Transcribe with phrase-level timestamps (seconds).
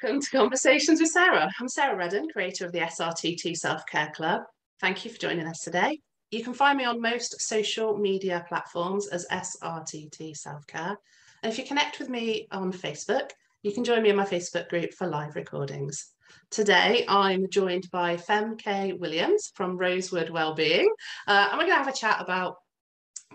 [0.00, 1.52] Welcome to Conversations with Sarah.
[1.60, 4.40] I'm Sarah Redden, creator of the SRTT Self Care Club.
[4.80, 6.00] Thank you for joining us today.
[6.30, 10.96] You can find me on most social media platforms as SRTT Self Care.
[11.42, 13.32] And if you connect with me on Facebook,
[13.62, 16.06] you can join me in my Facebook group for live recordings.
[16.50, 20.90] Today, I'm joined by Femke Williams from Rosewood Wellbeing,
[21.28, 22.56] uh, and we're going to have a chat about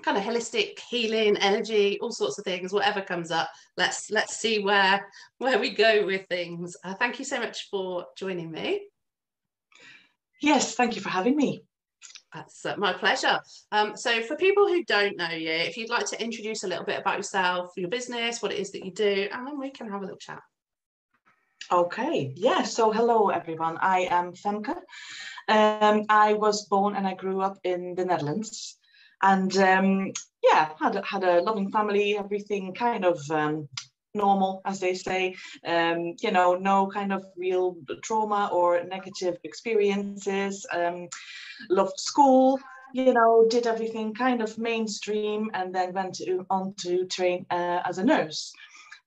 [0.04, 4.60] kind of holistic healing energy all sorts of things whatever comes up let's let's see
[4.60, 5.06] where
[5.38, 6.76] where we go with things.
[6.84, 8.82] Uh, thank you so much for joining me.
[10.42, 11.62] Yes thank you for having me.
[12.34, 13.40] That's uh, my pleasure.
[13.72, 16.86] Um, so for people who don't know you if you'd like to introduce a little
[16.86, 19.90] bit about yourself your business what it is that you do and then we can
[19.90, 20.42] have a little chat.
[21.72, 23.78] Okay yeah so hello everyone.
[23.80, 24.76] I am femke.
[25.50, 28.77] Um, i was born and i grew up in the netherlands
[29.22, 30.12] and um,
[30.44, 33.68] yeah, had had a loving family, everything kind of um,
[34.14, 35.36] normal, as they say.
[35.66, 40.66] Um, you know, no kind of real trauma or negative experiences.
[40.74, 41.08] Um,
[41.70, 42.60] loved school.
[42.94, 47.82] You know, did everything kind of mainstream, and then went to, on to train uh,
[47.86, 48.54] as a nurse.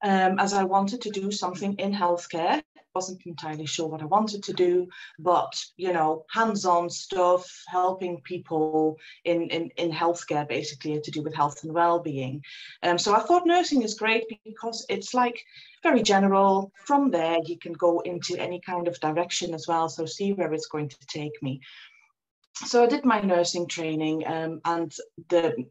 [0.02, 2.62] Um, as I wanted to do something in healthcare
[3.00, 4.86] wasn't entirely sure what I wanted to do,
[5.18, 11.34] but you know, hands-on stuff, helping people in, in, in healthcare basically to do with
[11.34, 12.44] health and well-being.
[12.82, 15.38] Um, so I thought nursing is great because it's like
[15.82, 16.72] very general.
[16.84, 19.88] From there, you can go into any kind of direction as well.
[19.88, 21.62] So see where it's going to take me.
[22.66, 24.94] So I did my nursing training um, and
[25.30, 25.64] the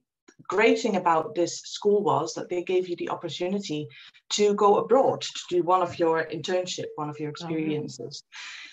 [0.47, 3.87] great thing about this school was that they gave you the opportunity
[4.29, 7.47] to go abroad to do one of your internship, one of your uh-huh.
[7.47, 8.23] experiences.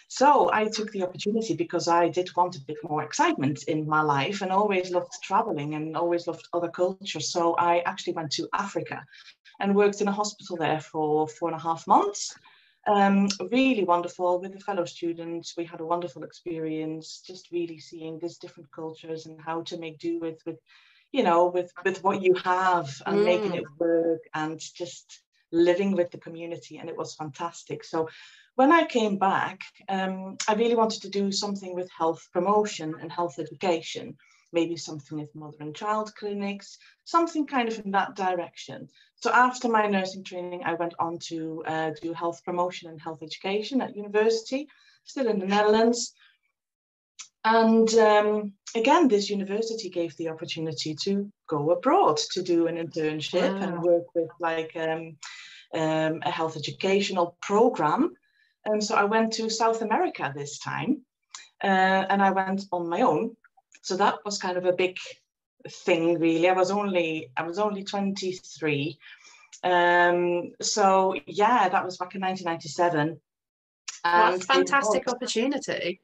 [0.09, 4.03] So I took the opportunity because I did want a bit more excitement in my
[4.03, 7.33] life and always loved traveling and always loved other cultures.
[7.33, 9.05] So I actually went to Africa
[9.59, 12.35] and worked in a hospital there for four and a half months.
[12.87, 15.55] Um, really wonderful with the fellow students.
[15.57, 19.99] We had a wonderful experience, just really seeing these different cultures and how to make
[19.99, 20.61] do with with
[21.17, 23.25] you know, with with what you have and mm.
[23.25, 26.77] making it work and just living with the community.
[26.77, 27.85] And it was fantastic.
[27.85, 28.09] So
[28.57, 33.11] when I came back, um, I really wanted to do something with health promotion and
[33.11, 34.17] health education,
[34.53, 38.89] maybe something with mother and child clinics, something kind of in that direction.
[39.15, 43.23] So after my nursing training, I went on to uh, do health promotion and health
[43.23, 44.69] education at university,
[45.05, 46.13] still in the Netherlands.
[47.47, 53.53] And um, again, this university gave the opportunity to go abroad to do an internship
[53.53, 53.63] wow.
[53.63, 55.17] and work with like um,
[55.73, 58.15] um, a health educational program.
[58.65, 61.03] And so I went to South America this time,
[61.63, 63.37] uh, and I went on my own.
[63.83, 64.97] So that was kind of a big
[65.69, 66.49] thing, really.
[66.49, 68.99] I was only I was only 23.
[69.63, 73.21] Um, so yeah, that was back in 1997.
[74.03, 76.01] What a fantastic opportunity.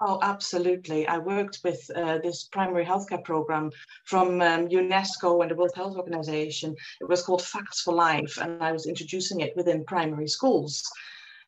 [0.00, 1.06] Oh, absolutely.
[1.06, 3.70] I worked with uh, this primary healthcare program
[4.04, 6.74] from um, UNESCO and the World Health Organization.
[7.00, 10.82] It was called Facts for Life, and I was introducing it within primary schools.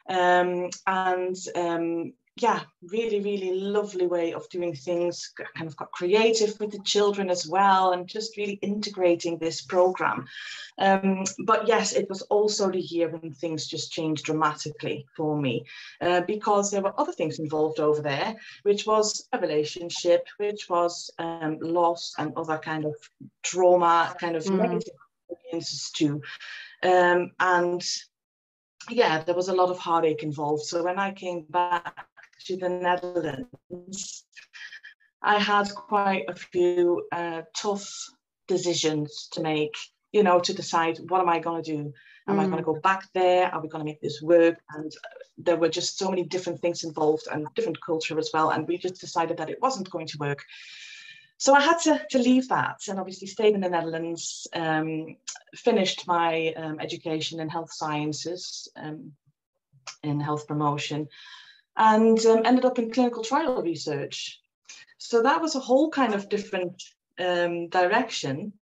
[0.09, 5.33] Um, and um, yeah, really, really lovely way of doing things.
[5.57, 10.27] Kind of got creative with the children as well, and just really integrating this program.
[10.79, 15.65] Um, but yes, it was also the year when things just changed dramatically for me
[16.03, 21.11] uh, because there were other things involved over there, which was a relationship, which was
[21.19, 22.95] um, loss and other kind of
[23.43, 24.59] trauma, kind of mm.
[24.59, 24.95] negative
[25.31, 26.21] experiences too.
[26.83, 27.83] Um, and
[28.91, 30.65] yeah, there was a lot of heartache involved.
[30.65, 32.07] So when I came back
[32.47, 34.25] to the Netherlands,
[35.23, 37.89] I had quite a few uh, tough
[38.47, 39.75] decisions to make,
[40.13, 41.93] you know, to decide what am I going to do?
[42.29, 42.41] Am mm.
[42.41, 43.53] I going to go back there?
[43.53, 44.59] Are we going to make this work?
[44.75, 44.93] And
[45.39, 48.51] there were just so many different things involved and different culture as well.
[48.51, 50.43] And we just decided that it wasn't going to work.
[51.39, 55.17] So I had to, to leave that and obviously stayed in the Netherlands, um,
[55.55, 59.13] finished my um, education in health sciences, um,
[60.03, 61.09] in health promotion,
[61.77, 64.41] and um, ended up in clinical trial research.
[64.99, 66.83] So that was a whole kind of different
[67.19, 68.53] um, direction.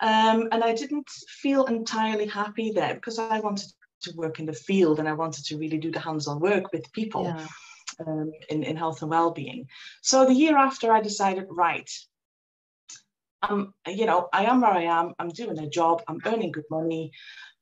[0.00, 3.72] Um, and I didn't feel entirely happy there because I wanted
[4.02, 6.92] to work in the field and I wanted to really do the hands-on work with
[6.92, 7.46] people yeah.
[8.06, 9.66] um, in, in health and well-being.
[10.02, 11.90] So the year after I decided, right,
[13.42, 16.64] I'm, you know, I am where I am, I'm doing a job, I'm earning good
[16.70, 17.12] money,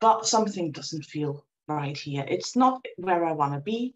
[0.01, 2.25] but something doesn't feel right here.
[2.29, 3.95] It's not where I want to be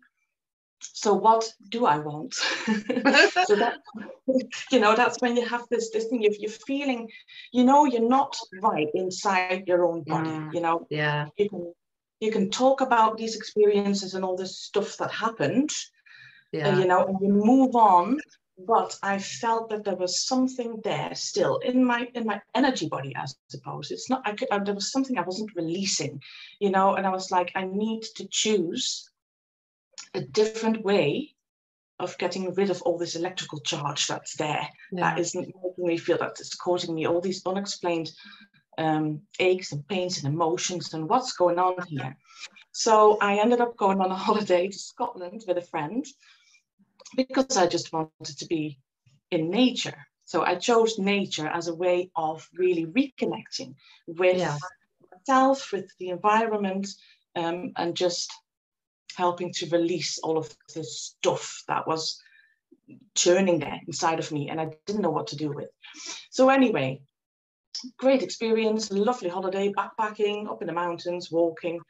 [0.82, 2.34] so what do I want?
[2.34, 3.78] so that
[4.70, 6.22] you know, that's when you have this this thing.
[6.22, 7.08] If you're feeling,
[7.52, 10.30] you know, you're not right inside your own body.
[10.30, 11.74] Mm, you know, yeah, you can
[12.20, 15.70] you can talk about these experiences and all this stuff that happened,
[16.52, 16.68] Yeah.
[16.68, 18.18] and, you know, and you move on.
[18.66, 23.16] But I felt that there was something there still in my in my energy body,
[23.16, 23.90] I suppose.
[23.90, 24.20] It's not.
[24.26, 26.20] I could, uh, there was something I wasn't releasing,
[26.58, 26.94] you know.
[26.94, 29.09] And I was like, I need to choose
[30.14, 31.34] a different way
[31.98, 35.00] of getting rid of all this electrical charge that's there yeah.
[35.00, 38.10] that isn't making me feel that it's causing me all these unexplained
[38.78, 42.16] um, aches and pains and emotions and what's going on here.
[42.72, 46.04] So I ended up going on a holiday to Scotland with a friend
[47.16, 48.78] because I just wanted to be
[49.30, 50.06] in nature.
[50.24, 53.74] So I chose nature as a way of really reconnecting
[54.06, 54.56] with Yeah.
[55.12, 56.88] myself, with the environment,
[57.36, 58.32] um, and just
[59.16, 62.20] helping to release all of this stuff that was
[63.14, 65.68] churning there inside of me and I didn't know what to do with.
[66.30, 67.00] So anyway,
[67.98, 71.80] great experience, lovely holiday, backpacking, up in the mountains, walking.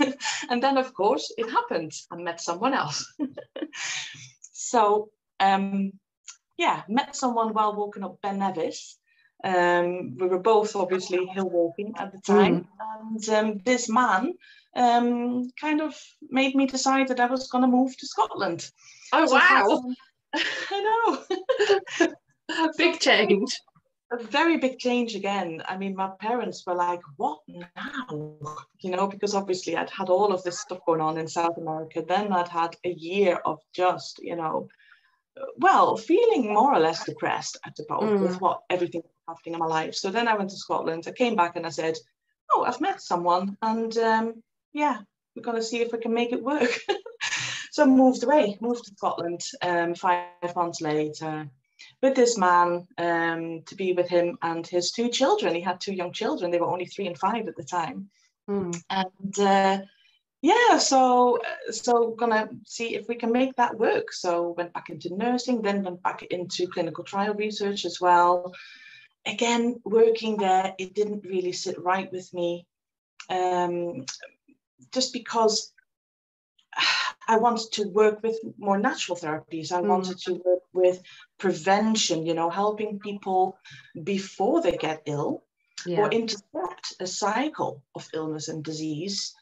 [0.50, 1.92] and then of course it happened.
[2.10, 3.04] I met someone else.
[4.52, 5.92] so um,
[6.56, 8.98] yeah, met someone while walking up Ben Nevis.
[9.44, 14.32] Um, we were both obviously hill walking at the time, and um, this man
[14.76, 15.98] um, kind of
[16.30, 18.70] made me decide that I was going to move to Scotland.
[19.12, 19.82] Oh So wow,
[20.70, 21.24] I
[21.98, 22.08] know.
[22.76, 23.50] big change.
[24.12, 25.62] a very big change again.
[25.68, 28.06] I mean, my parents were like, what now?
[28.80, 32.04] You know, because obviously I'd had all of this stuff going on in South America.
[32.06, 34.68] Then I'd had a year of just, you know,
[35.58, 38.20] well, feeling more or less depressed, I suppose, Mm.
[38.20, 39.94] with what everything was happening in my life.
[39.94, 41.04] So then I went to Scotland.
[41.06, 41.96] I came back and I said,
[42.52, 43.56] oh, I've met someone.
[43.60, 44.42] And um,
[44.72, 44.98] yeah,
[45.34, 46.80] we're going to see if we can make it work.
[47.70, 51.48] so I moved away, moved to Scotland um, five months later
[52.02, 55.54] with this man um, to be with him and his two children.
[55.54, 56.50] He had two young children.
[56.50, 58.08] They were only three and five at the time.
[58.48, 58.80] Mm.
[58.90, 59.84] And uh,
[60.42, 61.38] yeah, so
[61.70, 64.12] so gonna see if we can make that work.
[64.12, 68.54] So went back into nursing, then went back into clinical trial research as well.
[69.26, 72.64] Again, working there, it didn't really sit right with me,
[73.28, 74.06] um,
[74.92, 75.72] just because
[77.28, 79.72] I wanted to work with more natural therapies.
[79.72, 79.88] I Mm.
[79.88, 81.02] wanted to work with
[81.38, 83.58] prevention, you know, helping people
[84.04, 85.42] before they get ill
[85.84, 86.00] Yeah.
[86.00, 89.34] or intercept a cycle of illness and disease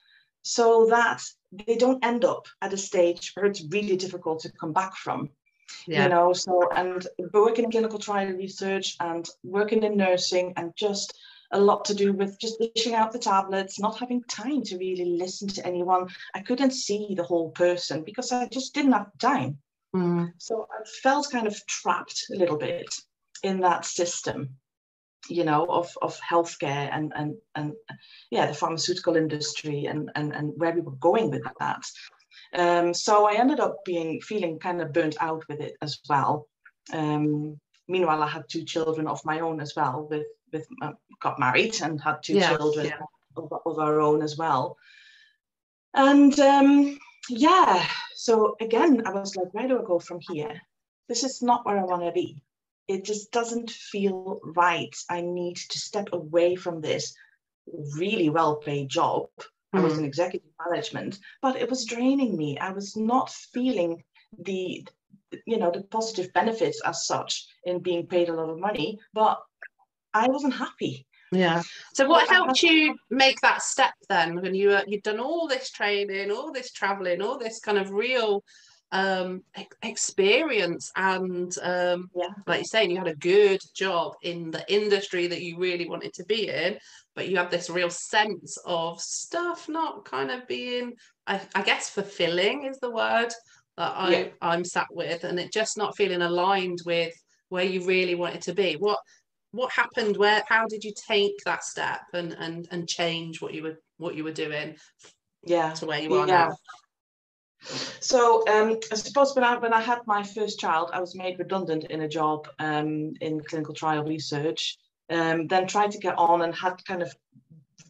[0.42, 1.22] so that
[1.52, 5.30] they don't end up at a stage where it's really difficult to come back from
[5.86, 6.04] Yeah.
[6.04, 11.14] you know so and working in clinical trial research and working in nursing and just
[11.52, 15.04] a lot to do with just dishing out the tablets not having time to really
[15.04, 19.58] listen to anyone i couldn't see the whole person because i just didn't have time
[19.94, 20.32] Mm.
[20.38, 22.92] so I felt kind of trapped a little bit
[23.44, 24.56] in that system,
[25.28, 27.74] you know, of, of healthcare and, and, and
[28.30, 31.84] yeah, the pharmaceutical industry and, and, and where we were going with that.
[32.54, 36.48] Um, so I ended up being feeling kind of burnt out with it as well.
[36.92, 40.08] Um, meanwhile, I had two children of my own as well.
[40.10, 43.00] With with uh, got married and had two Yeah, children yeah.
[43.36, 44.78] of, of our own as well.
[45.92, 46.98] And um,
[47.28, 50.60] yeah, so again, I was like, where do I go from here?
[51.08, 52.42] This is not where I want to be.
[52.88, 54.94] It just doesn't feel right.
[55.10, 57.14] I need to step away from this
[57.96, 59.28] really well paid job.
[59.72, 59.98] I was Mm.
[59.98, 62.58] in executive management, but it was draining me.
[62.58, 64.04] I was not feeling
[64.38, 64.86] the,
[65.46, 69.42] you know, the positive benefits as such in being paid a lot of money, but
[70.14, 71.06] I wasn't happy.
[71.32, 71.62] Yeah.
[71.94, 75.18] So what Well, I helped you make that step then when you were, you'd done
[75.20, 78.42] all this training, all this traveling, all this kind of real
[78.92, 79.42] um
[79.82, 82.28] experience and um Yeah.
[82.46, 86.12] like you're saying you had a good job in the industry that you really wanted
[86.14, 86.78] to be in
[87.16, 90.92] but you had this real sense of stuff not kind of being
[91.26, 93.30] I, I guess fulfilling is the word
[93.78, 94.28] that I Yeah.
[94.40, 97.14] I'm sat with and it just not feeling aligned with
[97.48, 98.98] where you really wanted to be what
[99.54, 103.62] what happened where how did you take that step and and and change what you
[103.62, 104.76] were what you were doing
[105.44, 105.72] Yeah.
[105.74, 106.48] to where you are Yeah.
[106.48, 106.56] now
[108.00, 111.38] So um, I suppose when I when I had my first child, I was made
[111.38, 114.76] redundant in a job um, in clinical trial research.
[115.08, 117.14] Um, then tried to get on and had kind of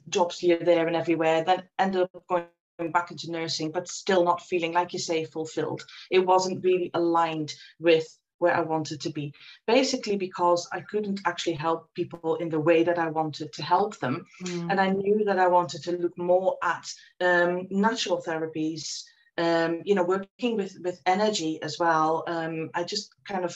[0.08, 1.44] jobs here, there, and everywhere.
[1.44, 5.84] Then ended up going back into nursing, but still not feeling like you say fulfilled.
[6.10, 8.06] It wasn't really aligned with
[8.44, 9.26] where I wanted to be.
[9.66, 13.92] Basically, because I couldn't actually help people in the way that I wanted to help
[13.98, 14.70] them Mm.
[14.70, 16.86] and I knew that I wanted to look more at
[17.28, 19.04] um, natural therapies.
[19.36, 22.10] Um, you know, working with with energy as well.
[22.34, 23.54] Um, I just kind of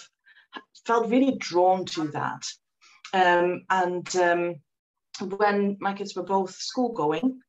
[0.87, 2.45] felt really drawn to that.
[3.13, 4.43] Um, and um,
[5.39, 7.41] when my kids were both school going,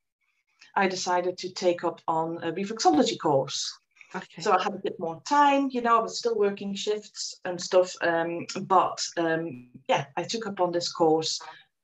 [0.76, 3.79] I decided to take up on a reflexology course.
[4.16, 4.42] Okay.
[4.42, 7.62] So I had a bit more time, you know, I was still working shifts and
[7.62, 7.94] stuff.
[8.02, 11.40] Um, but um, yeah, I took up on this course,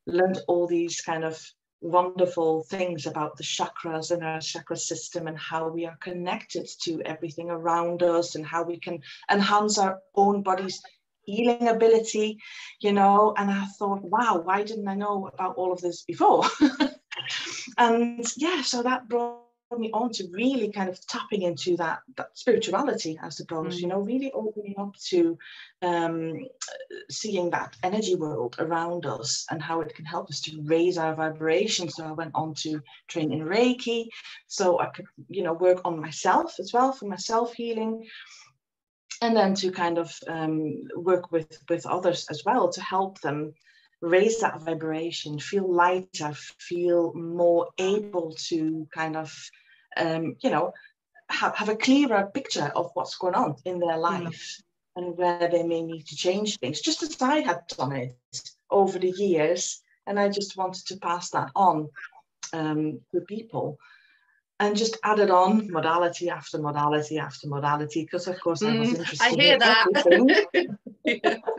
[0.07, 1.39] learned all these kind of
[1.81, 6.99] wonderful things about the chakras and our chakra system and how we are connected to
[7.03, 10.81] everything around us and how we can enhance our own body's
[11.25, 12.39] healing ability,
[12.79, 13.35] you know.
[13.37, 16.43] And I thought, wow, why didn't I know about all of this before?
[17.77, 19.44] and yeah, so that brought
[19.77, 23.81] me on to really kind of tapping into that that spirituality i suppose mm.
[23.81, 25.37] you know really opening up to
[25.81, 26.45] um,
[27.09, 31.15] seeing that energy world around us and how it can help us to raise our
[31.15, 34.07] vibration so i went on to train in reiki.
[34.47, 38.07] So i could you know work on myself as well for my self healing.
[39.21, 43.53] And then to kind of um, work with with others as well to help them
[44.05, 49.33] raise that vibration, feel lighter, feel more able to kind of,
[49.97, 50.73] um, you know,
[51.29, 54.01] have, have a clearer picture of what's going on in their mm.
[54.01, 54.61] life mm.
[54.97, 58.17] and where they may need to change things, just as I had done it
[58.69, 59.81] over the years.
[60.07, 61.89] And I just wanted to pass that on
[62.53, 63.79] um, to people
[64.59, 68.99] and just added on modality after modality after modality because of course I was mm,
[68.99, 71.41] interested I hear in that.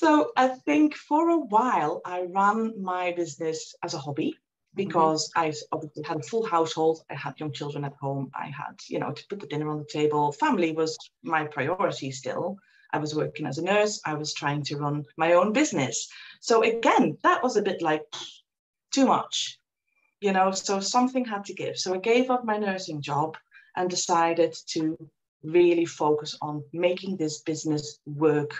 [0.00, 4.38] So I think for a while I ran my business as a hobby
[4.76, 5.40] because mm-hmm.
[5.40, 7.02] I obviously had a full household.
[7.10, 8.30] I had young children at home.
[8.32, 10.30] I had, you know, to put the dinner on the table.
[10.30, 12.58] Family was my priority still.
[12.92, 14.00] I was working as a nurse.
[14.04, 16.08] I was trying to run my own business.
[16.38, 18.04] So again, that was a bit like
[18.92, 19.58] too much,
[20.20, 21.76] you know, so something had to give.
[21.76, 23.36] So I gave up my nursing job
[23.74, 24.96] and decided to
[25.42, 28.54] really focus on making this business work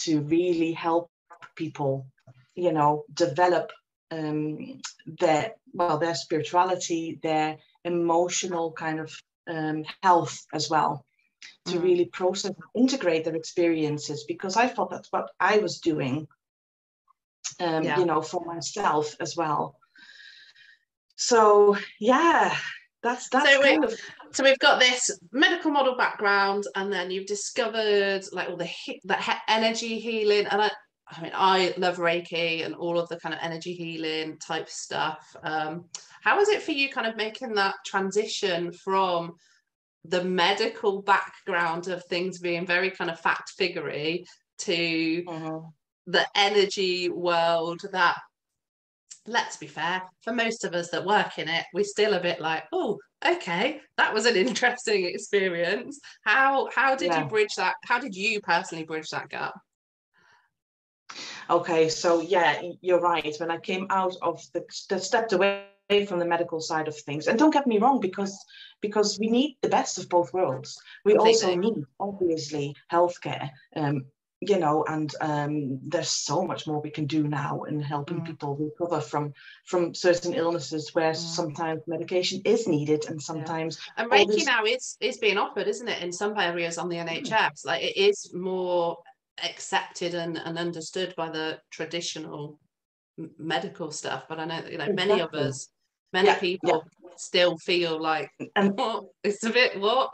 [0.00, 1.10] to really help
[1.56, 2.06] people,
[2.54, 3.70] you know, develop
[4.10, 9.12] um, their well their spirituality, their emotional kind of
[9.48, 11.04] um, health as well,
[11.66, 11.82] to mm.
[11.82, 16.28] really process and integrate their experiences because I thought that's what I was doing,
[17.60, 17.98] um, yeah.
[17.98, 19.78] you know, for myself as well.
[21.16, 22.54] So yeah,
[23.02, 23.94] that's that's so kind of
[24.32, 28.70] so we've got this medical model background and then you've discovered like all the
[29.04, 30.70] that energy healing and I
[31.08, 35.36] I mean I love Reiki and all of the kind of energy healing type stuff
[35.42, 35.84] um
[36.22, 39.34] how is it for you kind of making that transition from
[40.04, 44.24] the medical background of things being very kind of fact figurey
[44.58, 45.58] to mm-hmm.
[46.06, 48.16] the energy world that
[49.26, 52.40] let's be fair, for most of us that work in it, we're still a bit
[52.40, 56.00] like, oh, okay, that was an interesting experience.
[56.24, 57.22] How how did yeah.
[57.22, 57.74] you bridge that?
[57.84, 59.54] How did you personally bridge that gap?
[61.50, 63.34] Okay, so yeah, you're right.
[63.38, 65.66] When I came out of the, the stepped away
[66.08, 68.38] from the medical side of things, and don't get me wrong, because
[68.80, 70.80] because we need the best of both worlds.
[71.04, 71.44] We Completely.
[71.44, 73.50] also need obviously healthcare.
[73.76, 74.06] Um,
[74.44, 78.26] you know and um, there's so much more we can do now in helping mm.
[78.26, 79.32] people recover from
[79.64, 81.16] from certain illnesses where mm.
[81.16, 84.02] sometimes medication is needed and sometimes yeah.
[84.02, 84.46] and reiki this...
[84.46, 87.66] now is is being offered isn't it in some areas on the nhs mm.
[87.66, 88.98] like it is more
[89.44, 92.58] accepted and, and understood by the traditional
[93.38, 95.06] medical stuff but i know you know exactly.
[95.06, 95.68] many of us
[96.12, 96.38] many yeah.
[96.38, 97.10] people yeah.
[97.16, 98.78] still feel like and
[99.22, 100.10] it's a bit what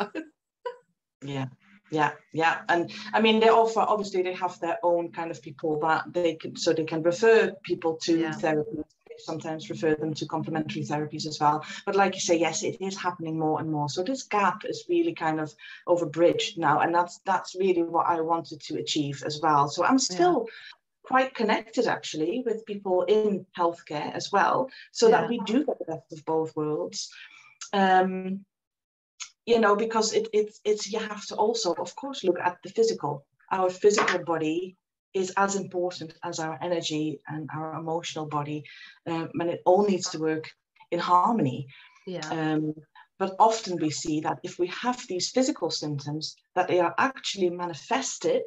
[1.22, 1.46] yeah
[1.90, 5.78] yeah yeah and i mean they offer obviously they have their own kind of people
[5.80, 8.32] that they can so they can refer people to yeah.
[8.32, 8.82] therapy
[9.18, 12.96] sometimes refer them to complementary therapies as well but like you say yes it is
[12.96, 15.52] happening more and more so this gap is really kind of
[15.88, 19.98] overbridged now and that's that's really what i wanted to achieve as well so i'm
[19.98, 20.52] still yeah.
[21.02, 25.20] quite connected actually with people in healthcare as well so yeah.
[25.20, 27.10] that we do get the best of both worlds
[27.72, 28.44] um,
[29.48, 32.68] you know, because it, it, it's, you have to also, of course, look at the
[32.68, 33.24] physical.
[33.50, 34.76] Our physical body
[35.14, 38.62] is as important as our energy and our emotional body,
[39.06, 40.50] um, and it all needs to work
[40.90, 41.66] in harmony.
[42.06, 42.28] Yeah.
[42.28, 42.74] Um,
[43.18, 47.48] but often we see that if we have these physical symptoms, that they are actually
[47.48, 48.44] manifested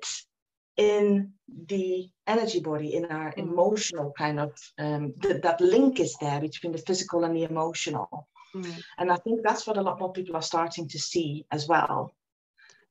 [0.77, 1.31] in
[1.65, 3.39] the energy body, in our mm.
[3.39, 8.27] emotional kind of, um, th- that link is there between the physical and the emotional.
[8.55, 8.81] Mm.
[8.97, 12.13] And I think that's what a lot more people are starting to see as well.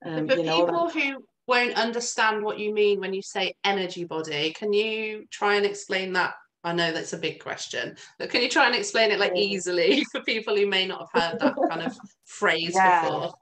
[0.04, 0.94] Um, For you know, people that...
[0.94, 5.66] who won't understand what you mean when you say energy body, can you try and
[5.66, 6.34] explain that?
[6.62, 10.04] I know that's a big question, but can you try and explain it like easily
[10.12, 13.02] for people who may not have heard that kind of phrase yeah.
[13.02, 13.34] before?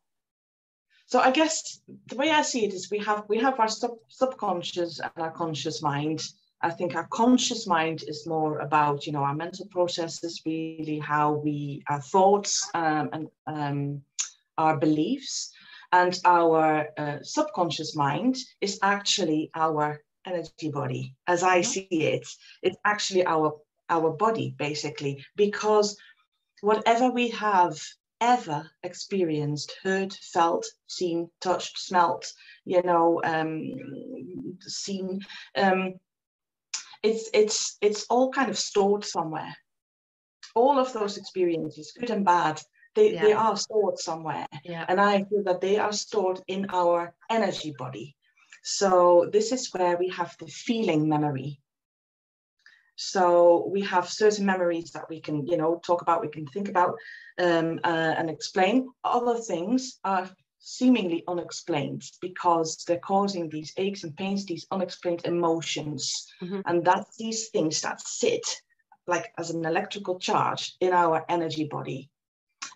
[1.06, 3.92] So I guess the way I see it is we have we have our sub,
[4.08, 6.22] subconscious and our conscious mind,
[6.60, 11.32] I think our conscious mind is more about, you know, our mental processes, really how
[11.34, 14.02] we, our thoughts um, and um,
[14.56, 15.52] our beliefs.
[15.90, 21.14] And our uh, subconscious mind is actually our energy body.
[21.26, 21.70] As I mm-hmm.
[21.70, 22.28] see it,
[22.62, 23.56] it's actually our
[23.88, 25.96] our body basically, because
[26.60, 27.78] whatever we have
[28.20, 32.32] ever experienced, heard, felt, seen, touched, smelt,
[32.64, 35.20] you know, um, seen,
[35.56, 35.94] um,
[37.02, 39.54] it's it's it's all kind of stored somewhere.
[40.54, 42.60] All of those experiences good and bad
[42.98, 43.22] they, yeah.
[43.22, 44.46] they are stored somewhere.
[44.64, 44.84] Yeah.
[44.88, 48.16] and i feel that they are stored in our energy body.
[48.62, 51.60] So this is where we have the feeling memory.
[52.96, 56.68] So we have certain memories that we can you know talk about we can think
[56.68, 56.96] about
[57.38, 58.88] um, uh, and explain.
[59.04, 60.28] Other things are
[60.58, 66.26] seemingly unexplained because they're causing these aches and pains, these unexplained emotions.
[66.42, 66.60] Mm-hmm.
[66.66, 68.46] And that's these things that sit
[69.06, 72.10] like as an electrical charge in our energy body.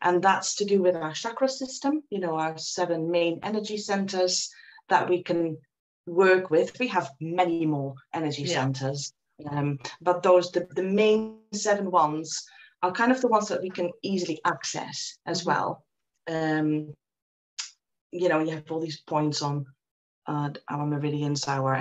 [0.00, 4.50] And that's to do with our chakra system, you know, our seven main energy centers
[4.88, 5.58] that we can
[6.06, 6.78] work with.
[6.78, 8.54] We have many more energy yeah.
[8.54, 9.12] centers,
[9.48, 12.44] um, but those, the, the main seven ones,
[12.82, 15.50] are kind of the ones that we can easily access as mm-hmm.
[15.50, 15.84] well.
[16.28, 16.94] Um,
[18.12, 19.66] you know, you have all these points on
[20.26, 21.80] uh, our meridians, our.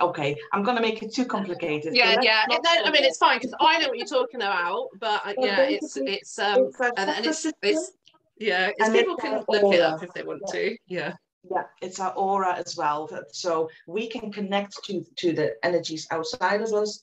[0.00, 1.94] okay, I'm going to make it too complicated.
[1.94, 2.42] Yeah, yeah.
[2.48, 5.60] No, I mean, it's fine because I know what you're talking about, but uh, yeah,
[5.62, 7.92] it's it's um it's and, and it's, it's
[8.38, 9.76] yeah, it's, people can look aura.
[9.76, 10.52] it up if they want yeah.
[10.52, 10.76] to.
[10.86, 11.12] Yeah.
[11.48, 13.08] Yeah, it's our aura as well.
[13.30, 17.00] So we can connect to to the energies outside of us,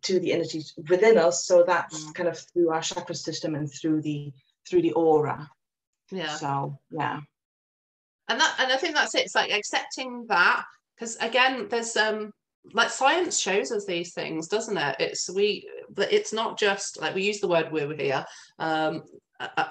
[0.00, 1.44] to the energies within us.
[1.44, 2.14] So that's mm.
[2.14, 4.32] kind of through our chakra system and through the
[4.66, 5.50] through the aura.
[6.10, 6.34] Yeah.
[6.36, 7.20] So yeah
[8.30, 9.24] and that and i think that's it.
[9.24, 10.64] It's like accepting that
[10.96, 12.32] because again there's um
[12.72, 14.96] like science shows us these things doesn't it?
[14.98, 18.24] It's we but it's not just like we use the word woo here
[18.58, 19.02] um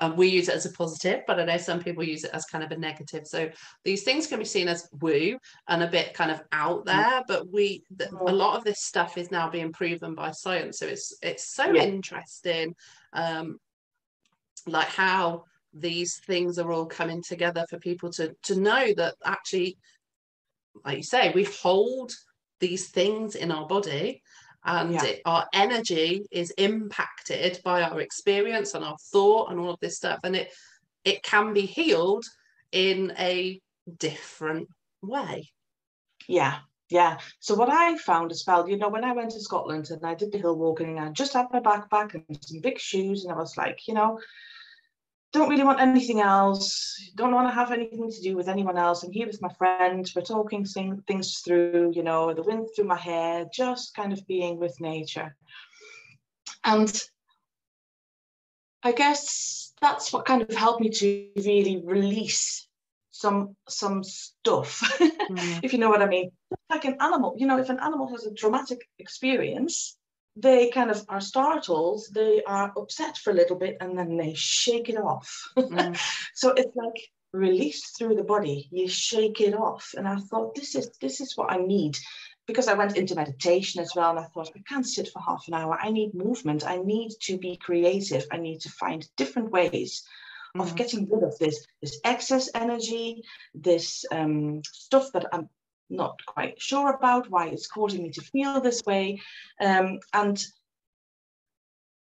[0.01, 2.45] and we use it as a positive but i know some people use it as
[2.45, 3.27] kind of a negative.
[3.27, 3.49] So
[3.83, 6.85] these things can be seen as woo and a bit kind of out mm.
[6.85, 10.79] there but we the, a lot of this stuff is now being proven by science.
[10.79, 11.83] So it's it's so yeah.
[11.83, 12.75] interesting
[13.13, 13.59] um
[14.67, 19.77] like how these things are all coming together for people to to know that actually
[20.85, 22.11] like you say we hold
[22.59, 24.21] these things in our body
[24.65, 25.05] and yeah.
[25.05, 29.95] it, our energy is impacted by our experience and our thought and all of this
[29.95, 30.19] stuff.
[30.23, 30.51] And it
[31.05, 32.25] it can be healed
[32.73, 33.61] in a
[33.97, 34.67] different
[35.01, 35.49] way.
[36.27, 37.19] Yeah yeah.
[37.39, 40.15] So what i found as well you know when i went to scotland and i
[40.15, 43.33] did the hill walking and i just had my backpack and some big shoes and
[43.33, 44.19] i was like you know
[45.31, 49.03] don't really want anything else don't want to have anything to do with anyone else
[49.03, 52.97] i'm here with my friend we're talking things through you know the wind through my
[52.97, 55.35] hair just kind of being with nature
[56.63, 57.03] and
[58.83, 62.67] i guess that's what kind of helped me to really release
[63.11, 65.59] some some stuff mm.
[65.61, 66.31] if you know what i mean
[66.69, 69.98] like an animal you know if an animal has a traumatic experience
[70.41, 74.33] they kind of are startled, they are upset for a little bit, and then they
[74.35, 75.29] shake it off.
[75.57, 75.99] Mm.
[76.33, 78.67] so it's like released through the body.
[78.71, 79.93] You shake it off.
[79.95, 81.97] And I thought, this is this is what I need.
[82.47, 85.47] Because I went into meditation as well, and I thought, I can't sit for half
[85.47, 85.77] an hour.
[85.79, 86.65] I need movement.
[86.65, 88.25] I need to be creative.
[88.31, 90.03] I need to find different ways
[90.57, 90.61] mm.
[90.61, 93.23] of getting rid of this this excess energy,
[93.53, 95.49] this um, stuff that I'm
[95.89, 99.21] not quite sure about, why it's causing me to feel this way.
[99.59, 100.43] Um, and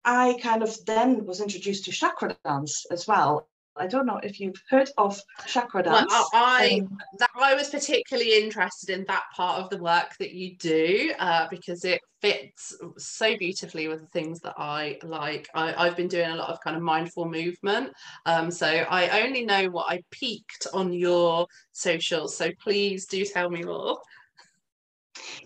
[0.04, 3.48] I kind of then was introduced to chakra dance as well.
[3.78, 6.10] I don't know if you've heard of chakra dance.
[6.10, 10.32] Well, I um, that I was particularly interested in that part of the work that
[10.32, 15.48] you do uh, because it fits so beautifully with the things that I like.
[15.54, 17.92] I, have been doing a lot of kind of mindful movement,
[18.24, 22.36] um, so I only know what I peaked on your socials.
[22.36, 23.98] So please do tell me more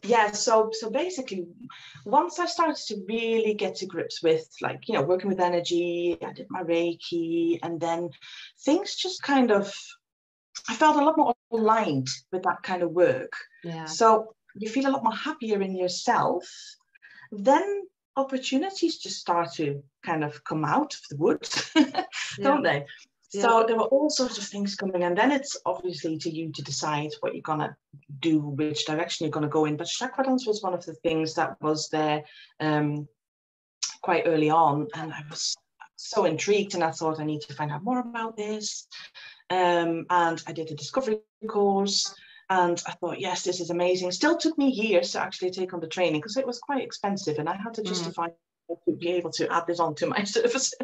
[0.02, 1.46] yeah so so basically
[2.04, 6.16] once i started to really get to grips with like you know working with energy
[6.22, 8.10] i did my reiki and then
[8.64, 9.72] things just kind of
[10.68, 13.32] i felt a lot more aligned with that kind of work.
[13.64, 13.86] Yeah.
[13.86, 16.44] So you feel a lot more happier in yourself
[17.32, 17.82] then
[18.16, 21.72] opportunities just start to kind of come out of the woods
[22.40, 22.84] don't they
[23.32, 23.42] yeah.
[23.42, 26.62] So there were all sorts of things coming, and then it's obviously to you to
[26.62, 27.76] decide what you're gonna
[28.18, 29.76] do, which direction you're gonna go in.
[29.76, 32.24] But chakra dance was one of the things that was there
[32.58, 33.08] um,
[34.02, 35.56] quite early on, and I was
[35.96, 38.86] so intrigued, and I thought I need to find out more about this.
[39.48, 42.14] Um, and I did a discovery course,
[42.48, 44.10] And I thought, yes, this is amazing.
[44.12, 47.38] Still took me years to actually take on the training because it was quite expensive
[47.38, 47.86] and I had to mm.
[47.86, 48.34] justify mm
[48.86, 50.74] to be able to add this onto my services.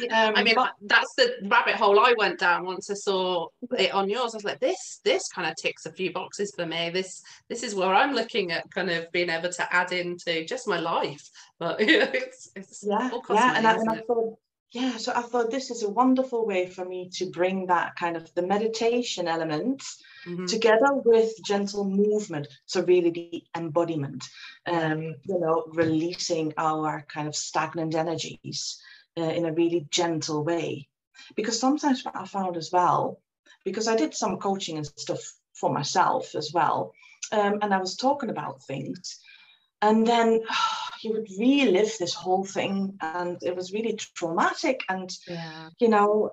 [0.00, 3.48] Yeah, um, I mean, but, that's the rabbit hole I went down once I saw
[3.78, 4.34] it on yours.
[4.34, 6.90] I was like, this this kind of ticks a few boxes for me.
[6.90, 10.68] This this is where I'm looking at kind of being able to add into just
[10.68, 11.28] my life.
[11.58, 14.38] But it's, it's yeah, yeah, and, I, and I thought
[14.72, 18.16] yeah so i thought this is a wonderful way for me to bring that kind
[18.16, 19.80] of the meditation element
[20.26, 20.46] mm-hmm.
[20.46, 24.24] together with gentle movement so really the embodiment
[24.66, 28.80] um you know releasing our kind of stagnant energies
[29.18, 30.88] uh, in a really gentle way
[31.34, 33.20] because sometimes what i found as well
[33.64, 35.20] because i did some coaching and stuff
[35.54, 36.92] for myself as well
[37.32, 39.20] um, and i was talking about things
[39.82, 45.10] and then oh, he would relive this whole thing and it was really traumatic and
[45.28, 45.68] yeah.
[45.78, 46.32] you know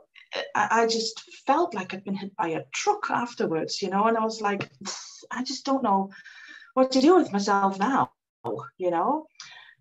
[0.56, 4.24] I, just felt like i'd been hit by a truck afterwards you know and i
[4.24, 4.70] was like
[5.32, 6.10] i just don't know
[6.74, 8.12] what to do with myself now
[8.78, 9.28] you know?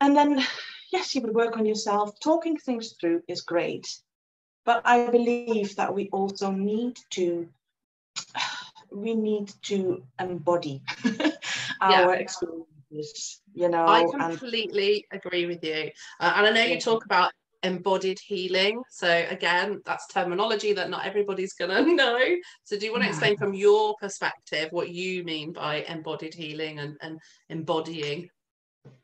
[0.01, 0.45] And then
[0.93, 2.19] yes you would work on yourself.
[2.21, 3.87] Talking things through is great.
[4.65, 7.49] But i believe that we also need to
[8.93, 10.83] we need to embody
[11.81, 12.21] our yeah.
[12.21, 15.21] experience you know i completely and...
[15.21, 15.91] agree with you.
[16.21, 18.83] Uh, and i know you talk about embodied healing.
[18.91, 22.21] So again that's terminology that not everybody's gonna know.
[22.65, 26.79] So do you want to explain from your perspective what you mean by embodied healing
[26.79, 28.29] and, and embodying?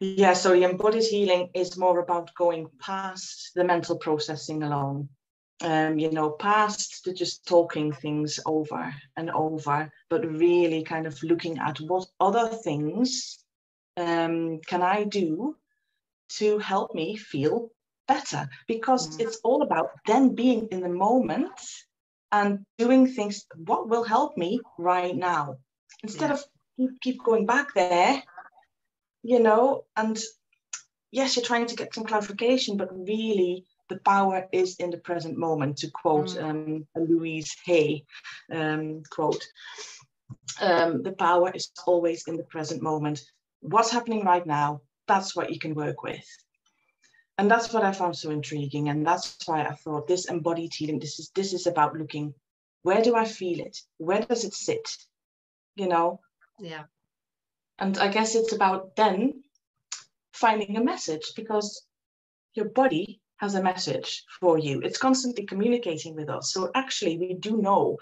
[0.00, 5.08] Yeah so the embodied healing is more about going past the mental processing alone.
[5.60, 11.20] Um, you know, past to just talking things over and over, but really kind of
[11.24, 13.42] looking at what other things
[13.96, 15.56] um, can I do
[16.36, 17.70] to help me feel
[18.08, 18.48] better?
[18.66, 19.20] Because mm.
[19.20, 21.60] it's all about then being in the moment
[22.32, 25.58] and doing things, what will help me right now?
[26.02, 26.34] Instead yeah.
[26.34, 26.44] of
[26.76, 28.22] keep, keep going back there,
[29.22, 30.18] you know, and
[31.12, 35.38] yes, you're trying to get some clarification, but really the power is in the present
[35.38, 36.42] moment, to quote mm.
[36.42, 38.04] um, a Louise Hay
[38.52, 39.46] um, quote.
[40.60, 43.22] Um, the power is always in the present moment
[43.60, 46.24] what's happening right now, that's what you can work with.
[47.38, 48.88] And that's what I found so intriguing.
[48.88, 52.34] And that's why I thought this embodied healing, this is this is about looking,
[52.82, 53.78] where do I feel it?
[53.98, 54.88] Where does it sit?
[55.76, 56.20] You know?
[56.58, 56.84] Yeah.
[57.78, 59.44] And I guess it's about then
[60.32, 61.86] finding a message because
[62.54, 64.80] your body has a message for you.
[64.80, 66.52] It's constantly communicating with us.
[66.52, 67.98] So actually, we do know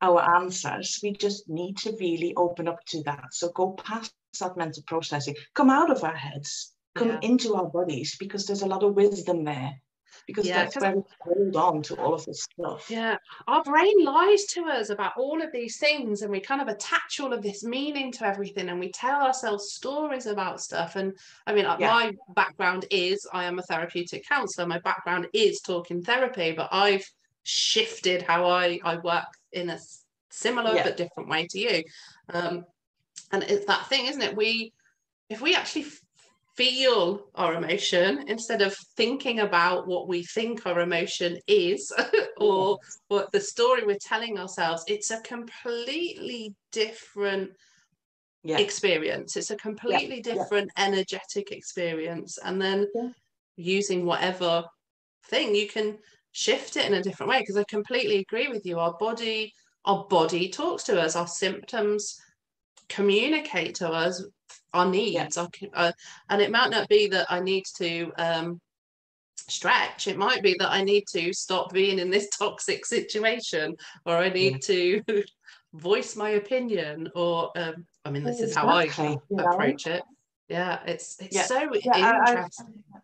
[0.00, 0.98] our answers.
[1.02, 3.32] We just need to really open up to that.
[3.32, 7.18] So go past that mental processing, come out of our heads, come yeah.
[7.22, 9.80] into our bodies, because there's a lot of wisdom there.
[10.26, 12.90] Because yeah, that's where we hold on to all of this stuff.
[12.90, 16.68] Yeah, our brain lies to us about all of these things, and we kind of
[16.68, 20.96] attach all of this meaning to everything, and we tell ourselves stories about stuff.
[20.96, 21.14] And
[21.46, 21.88] I mean, yeah.
[21.88, 24.66] my background is I am a therapeutic counselor.
[24.66, 27.10] My background is talking therapy, but I've
[27.44, 29.78] shifted how I I work in a
[30.30, 30.82] similar yeah.
[30.84, 31.82] but different way to you.
[32.32, 32.66] Um,
[33.32, 34.72] and it's that thing isn't it we
[35.28, 35.86] if we actually
[36.58, 41.92] feel our emotion instead of thinking about what we think our emotion is
[42.36, 47.48] or what the story we're telling ourselves it's a completely different
[48.42, 48.58] yeah.
[48.58, 50.34] experience it's a completely yeah.
[50.34, 50.86] different yeah.
[50.86, 52.88] energetic experience and then
[53.56, 54.64] using whatever
[55.26, 55.96] thing you can
[56.32, 59.52] shift it in a different way because i completely agree with you our body
[59.84, 62.20] our body talks to us our symptoms
[62.88, 64.24] communicate to us
[64.74, 65.68] our needs yeah.
[65.74, 65.92] uh,
[66.30, 68.60] and it might not be that i need to um,
[69.36, 74.16] stretch it might be that i need to stop being in this toxic situation or
[74.16, 75.02] i need yeah.
[75.02, 75.24] to
[75.74, 78.84] voice my opinion or um, i mean this is how i
[79.38, 80.02] approach it
[80.48, 81.42] yeah it's it's yeah.
[81.42, 82.98] so interesting I,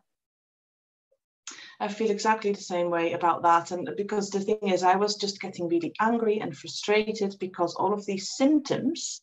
[1.80, 3.72] I feel exactly the same way about that.
[3.72, 7.92] And because the thing is, I was just getting really angry and frustrated because all
[7.92, 9.20] of these symptoms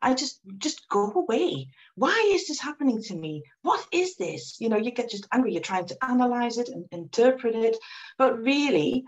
[0.00, 1.68] I just just go away.
[1.96, 3.42] Why is this happening to me?
[3.62, 4.56] What is this?
[4.60, 5.52] You know, you get just angry.
[5.52, 7.76] You're trying to analyze it and interpret it,
[8.16, 9.04] but really,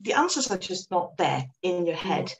[0.00, 2.32] the answers are just not there in your head,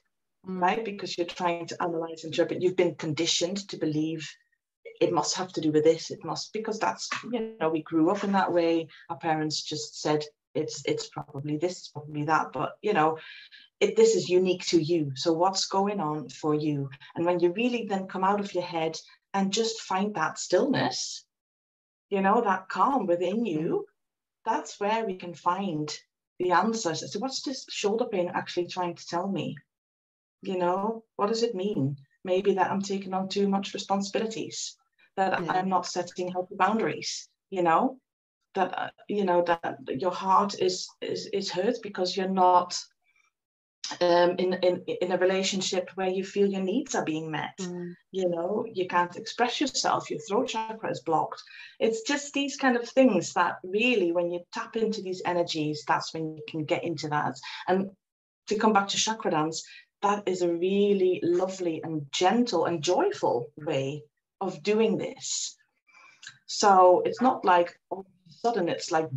[0.47, 0.61] mm.
[0.61, 0.85] right?
[0.85, 2.63] Because you're trying to analyze, interpret.
[2.63, 4.29] You've been conditioned to believe
[5.01, 6.11] it must have to do with this.
[6.11, 8.89] It must because that's you know we grew up in that way.
[9.11, 10.25] Our parents just said
[10.59, 13.19] it's it's probably this, it's probably that, but you know,
[13.81, 15.13] it, this is unique to you.
[15.15, 16.91] So what's going on for you?
[17.15, 18.99] And when you really then come out of your head
[19.35, 21.25] and just find that stillness,
[22.11, 24.51] you know, that calm within you, mm-hmm.
[24.51, 25.97] that's where we can find
[26.39, 27.13] the answers.
[27.13, 29.57] So what's this shoulder pain actually trying to tell me?
[30.43, 31.97] You know, what does it mean?
[32.25, 34.77] maybe that I'm taking on too much responsibilities,
[35.17, 35.53] that yeah.
[35.53, 37.99] I'm not setting healthy boundaries, you know,
[38.59, 42.77] that, uh, you know, that your heart is, is, is hurt because you're not
[44.01, 47.57] um, in, in, in a relationship where you feel your needs are being met.
[47.61, 47.95] Mm.
[48.11, 51.43] You know, you can't express yourself, your throat chakra is blocked.
[51.79, 56.13] It's just these kind of things that really, when you tap into these energies, that's
[56.13, 57.35] when you can get into that.
[57.67, 57.91] And
[58.49, 59.63] to come back to chakra dance,
[60.03, 64.03] that is a really lovely and gentle and joyful way
[64.41, 65.57] of doing this.
[66.47, 68.07] So it's not like, oh,
[68.41, 69.09] sudden it's like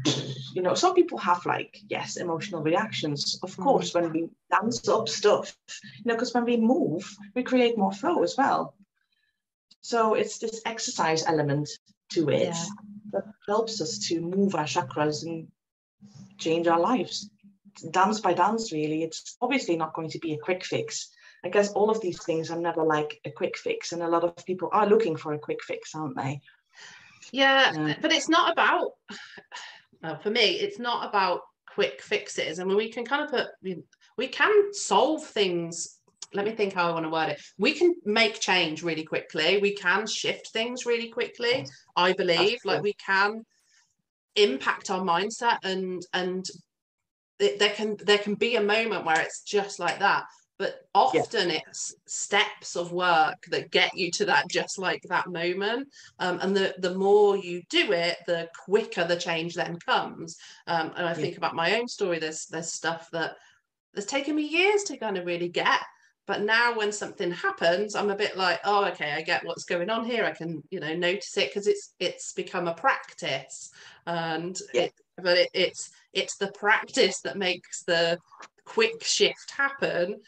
[0.53, 3.39] you know some people have like yes emotional reactions.
[3.43, 3.63] Of mm.
[3.63, 7.03] course when we dance up stuff you know because when we move
[7.35, 8.75] we create more flow as well.
[9.81, 11.69] So it's this exercise element
[12.13, 12.65] to it yeah.
[13.13, 15.47] that helps us to move our chakras and
[16.37, 17.29] change our lives.
[17.89, 19.03] Dance by dance really.
[19.03, 21.09] It's obviously not going to be a quick fix.
[21.43, 24.23] I guess all of these things are never like a quick fix and a lot
[24.23, 26.41] of people are looking for a quick fix aren't they
[27.31, 27.95] yeah, yeah.
[28.01, 28.91] but it's not about
[30.01, 31.41] well, for me it's not about
[31.73, 33.47] quick fixes I mean we can kind of put
[34.17, 36.01] we can solve things
[36.33, 37.41] let me think how I want to word it.
[37.57, 39.57] We can make change really quickly.
[39.57, 41.65] We can shift things really quickly.
[41.95, 43.45] I believe, like we can
[44.35, 46.45] impact our mindset, and and
[47.39, 50.23] it, there can there can be a moment where it's just like that
[50.61, 51.57] but often yeah.
[51.67, 55.87] it's steps of work that get you to that just like that moment.
[56.19, 60.37] Um, and the the more you do it the quicker the change then comes.
[60.67, 61.13] Um, and i yeah.
[61.15, 63.37] think about my own story there's there's stuff that
[63.95, 65.81] has taken me years to kind of really get.
[66.27, 69.89] But now when something happens i'm a bit like oh okay i get what's going
[69.89, 70.25] on here.
[70.25, 71.49] I can you know notice it.
[71.49, 73.71] Because it's it's become a practice.
[74.05, 74.83] And yeah.
[74.83, 78.19] it, but it, it's it's the practice that makes the
[78.65, 80.21] quick shift happen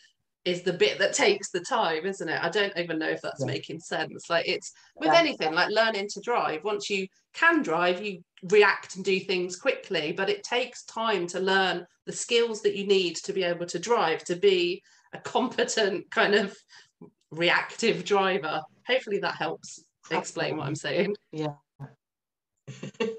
[0.45, 2.43] is the bit that takes the time, isn't it?
[2.43, 3.47] I don't even know if that's yeah.
[3.47, 4.29] making sense.
[4.29, 5.19] Like it's with yeah.
[5.19, 6.63] anything, like learning to drive.
[6.63, 11.39] Once you can drive, you react and do things quickly, but it takes time to
[11.39, 16.09] learn the skills that you need to be able to drive, to be a competent
[16.11, 16.55] kind of
[17.31, 18.61] reactive driver.
[18.85, 21.15] Hopefully that helps explain what I'm saying.
[21.31, 21.53] Yeah.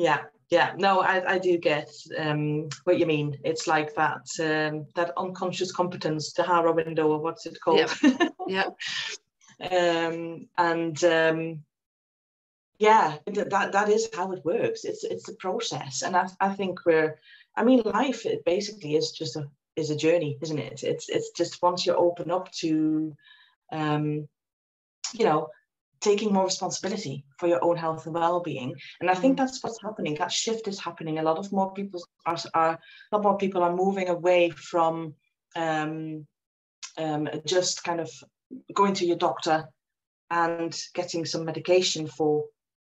[0.00, 0.72] yeah yeah.
[0.76, 3.38] No i, I do get um, what you mean.
[3.44, 7.78] It's like that um, that unconscious competence Johari window or what's it called?
[8.02, 8.68] Yeah, yeah.
[9.70, 11.62] um, and um,
[12.78, 14.84] yeah that that is how it works.
[14.84, 16.02] It's it's a process.
[16.02, 17.18] And i, I think we're
[17.56, 20.82] i mean life it basically is just a is a journey isn't it?
[20.82, 23.14] It's it's just once you open up to
[23.72, 24.28] um
[25.14, 25.48] you know
[26.00, 28.74] taking more responsibility for your own health and well-being.
[29.00, 29.38] And i think mm.
[29.38, 30.14] that's what's happening.
[30.14, 31.18] That shift is happening.
[31.18, 35.14] A lot of more people are, are a lot more people are moving away from
[35.56, 36.26] um,
[36.96, 38.10] um, just kind of
[38.74, 39.64] going to your doctor
[40.30, 42.44] and getting some medication for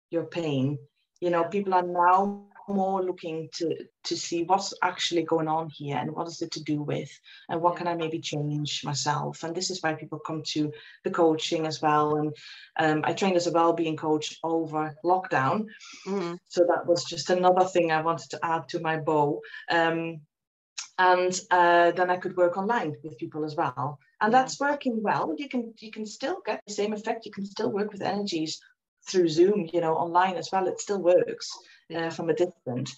[0.10, 0.78] your pain.
[1.22, 5.98] You know people are now more looking to to see what's actually going on here
[5.98, 7.10] and what is it to do with
[7.50, 9.44] and what can I maybe change myself?
[9.44, 10.72] And this is why people come to
[11.04, 12.16] the coaching as well.
[12.18, 12.36] And
[12.80, 15.66] um, I trained as a well-being coach over lockdown.
[16.08, 16.36] Mm-hmm.
[16.48, 19.42] so that was just another thing I wanted to add to my bow.
[19.70, 20.22] Um,
[21.00, 24.00] and uh, then I could work online with people as well.
[24.20, 24.40] And yeah.
[24.40, 25.34] that's working well.
[25.38, 27.26] You can you can still get the same effect.
[27.26, 28.60] You can still work with energies
[29.08, 30.68] through Zoom, you know, online as well.
[30.68, 31.50] It still works
[31.96, 32.96] uh, from a distance.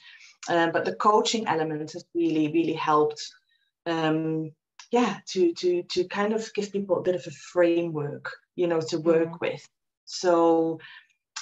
[0.50, 3.22] Um, but the coaching element has really, really helped.
[3.86, 4.52] Um,
[4.92, 8.82] yeah, to to to kind of give people a bit of a framework, you know,
[8.82, 9.40] to work mm.
[9.40, 9.68] with.
[10.06, 10.80] So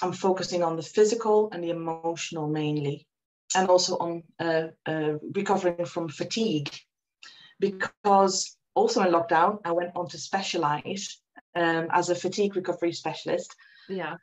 [0.02, 3.08] I'm focusing on the physical and the emotional mainly,
[3.56, 6.70] and also on uh, uh, recovering from fatigue,
[7.60, 11.22] because also in lockdown I went on to specialize
[11.56, 13.56] um, as a fatigue recovery specialist.
[13.88, 14.18] Yeah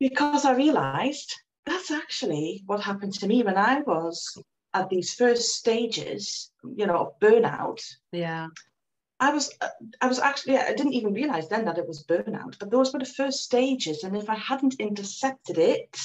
[0.00, 1.34] because I realized
[1.66, 4.36] that's actually what happened to me when I was
[4.74, 7.80] at these first stages, you know, of burnout.
[8.12, 8.48] Yeah.
[9.20, 9.68] I was, uh,
[10.00, 13.00] I was actually, I didn't even realize then that it was burnout, but those were
[13.00, 14.04] the first stages.
[14.04, 15.98] And if I hadn't intercepted it,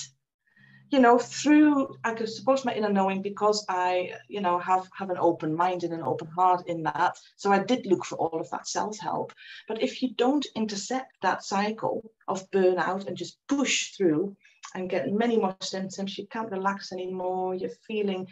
[0.94, 5.18] you know, through, I suppose my inner knowing because I, you know, have, have an
[5.18, 7.18] open mind and an open heart in that.
[7.36, 9.34] So I did look for all of that self-help.
[9.68, 14.38] But if you don't intercept that cycle of burnout and just push through
[14.76, 18.28] and get many more symptoms, you can't relax anymore, you're feeling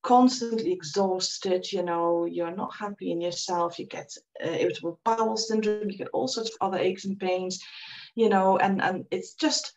[0.00, 4.10] constantly exhausted, you know, you're not happy in yourself, you get
[4.42, 7.62] uh, irritable bowel syndrome, you get all sorts of other aches and pains,
[8.14, 9.75] you know, and, and it's just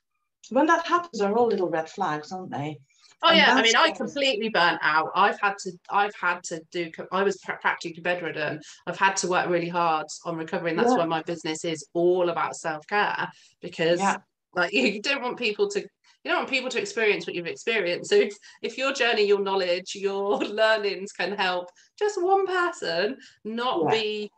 [0.49, 2.79] when that happens, they're all little red flags, aren't they?
[3.21, 5.09] Oh yeah, I mean, I completely burnt out.
[5.13, 6.89] I've had to, I've had to do.
[7.11, 8.61] I was practically bedridden.
[8.87, 10.77] I've had to work really hard on recovering.
[10.77, 10.99] That's yeah.
[10.99, 13.27] why my business is all about self care
[13.61, 14.17] because, yeah.
[14.55, 15.85] like, you don't want people to
[16.23, 18.09] you don't want people to experience what you've experienced.
[18.09, 23.83] So if, if your journey, your knowledge, your learnings can help just one person not
[23.85, 23.91] yeah.
[23.91, 24.31] be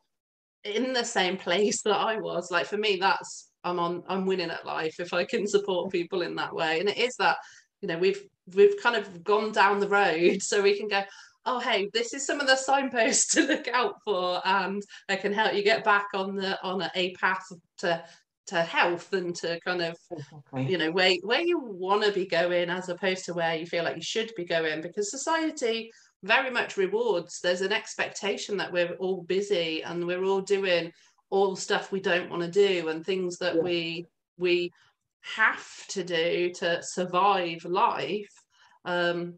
[0.64, 4.52] in the same place that I was, like for me, that's I'm on I'm winning
[4.52, 6.80] at life if I can support people in that way.
[6.80, 7.38] And it is that,
[7.82, 8.21] you know, we've
[8.56, 11.02] we've kind of gone down the road so we can go,
[11.45, 15.34] oh hey, this is some of the signposts to look out for and I can
[15.34, 17.45] help you get back on the on a, a path
[17.80, 18.04] to
[18.47, 20.65] to health and to kind of exactly.
[20.69, 23.84] you know where where you want to be going as opposed to where you feel
[23.84, 25.91] like you should be going because society
[26.24, 30.91] very much rewards there's an expectation that we're all busy and we're all doing
[31.32, 33.62] all stuff we don't want to do and things that yeah.
[33.62, 34.06] we
[34.38, 34.72] we
[35.22, 38.32] have to do to survive life
[38.86, 39.36] um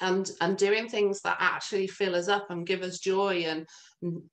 [0.00, 3.66] and and doing things that actually fill us up and give us joy and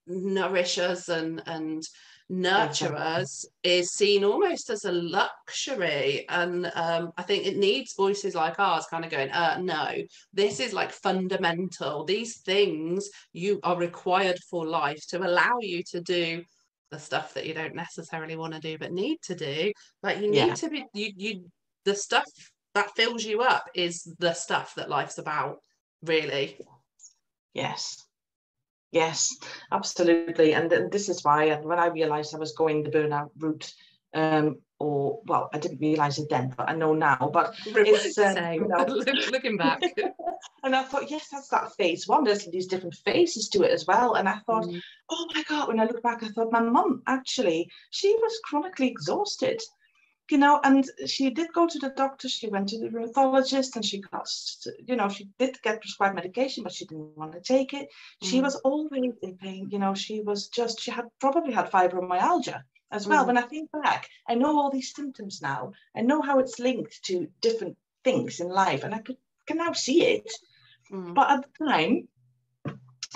[0.08, 1.84] nourish us and and
[2.32, 6.26] nurture us is seen almost as a luxury.
[6.30, 9.92] And um, i think it needs voices like ours kind of going uh, no
[10.32, 12.06] this is like fundamental.
[12.06, 16.44] These things you are required for life to allow you to do
[16.92, 19.72] the stuff that you don't necessarily want to do but need to do
[20.04, 20.54] like you need yeah.
[20.54, 21.46] to be you you
[21.86, 22.26] the stuff
[22.76, 25.58] that fills you up is the stuff that life's about
[26.04, 26.58] really
[27.54, 28.06] yes
[28.92, 29.38] Yes,
[29.72, 30.54] absolutely.
[30.54, 33.72] And this is why, and when I realized I was going the burnout route,
[34.14, 37.30] um, or well, I didn't realize it then, but I know now.
[37.34, 38.86] But it's uh, you know,
[39.32, 39.82] looking back.
[40.64, 42.24] and I thought, yes, that's that phase one.
[42.24, 44.14] There's these different phases to it as well.
[44.16, 44.82] And I thought, mm.
[45.10, 48.88] oh my God, when I look back, I thought my mum actually, she was chronically
[48.88, 49.62] exhausted
[50.32, 52.30] you know, and she did go to the doctor.
[52.30, 54.30] She went to the rheumatologist, and she got,
[54.86, 57.90] you know, she did get prescribed medication, but she didn't want to take it.
[58.24, 58.30] Mm.
[58.30, 59.70] She was always in pain.
[59.72, 62.62] You know, she was just, she had probably had fibromyalgia
[62.92, 63.24] as well.
[63.24, 63.28] Mm.
[63.28, 65.74] When I think back, I know all these symptoms now.
[65.96, 69.74] I know how it's linked to different things in life, and I could, can now
[69.74, 70.32] see it.
[70.92, 71.14] Mm.
[71.14, 72.08] But at the time,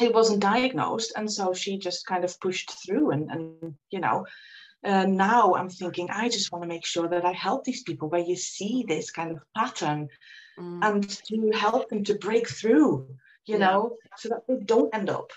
[0.02, 4.26] it wasn't diagnosed, and so she just kind of pushed through, and and you know,
[4.84, 8.10] uh, now I'm thinking, I just want to make sure that I help these people
[8.10, 10.10] where you see this kind of pattern
[10.60, 10.80] mm.
[10.84, 13.08] and to help them to break through,
[13.46, 13.66] you yeah.
[13.66, 15.32] know, so that they don't end up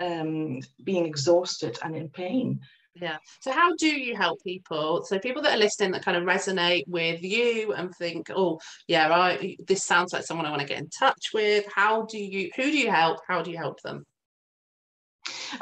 [0.00, 2.60] um, being exhausted and in pain.
[2.94, 3.16] Yeah.
[3.40, 5.02] So, how do you help people?
[5.04, 9.12] So, people that are listening that kind of resonate with you and think, oh, yeah,
[9.12, 11.64] I, this sounds like someone I want to get in touch with.
[11.74, 13.18] How do you, who do you help?
[13.26, 14.04] How do you help them?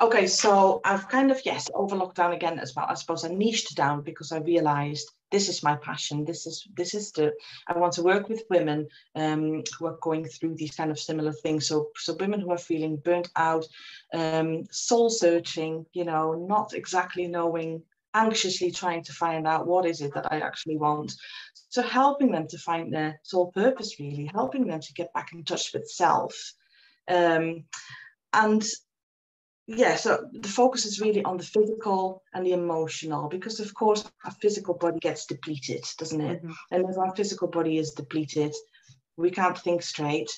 [0.00, 2.86] Okay, so I've kind of, yes, over lockdown again as well.
[2.88, 6.24] I suppose I niched down because I realized this is my passion.
[6.24, 7.32] This is, this is the,
[7.66, 11.32] I want to work with women um, who are going through these kind of similar
[11.32, 11.66] things.
[11.66, 13.66] So, so women who are feeling burnt out,
[14.12, 17.82] um, soul searching, you know, not exactly knowing,
[18.14, 21.14] anxiously trying to find out what is it that I actually want.
[21.70, 25.44] So helping them to find their soul purpose, really, helping them to get back in
[25.44, 26.52] touch with self.
[27.08, 27.64] Um,
[28.34, 28.62] and
[29.66, 34.10] yeah, so the focus is really on the physical and the emotional because, of course,
[34.24, 36.42] our physical body gets depleted, doesn't it?
[36.42, 36.52] Mm-hmm.
[36.72, 38.54] And if our physical body is depleted,
[39.16, 40.30] we can't think straight